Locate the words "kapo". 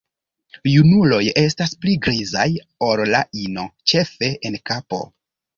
4.73-5.05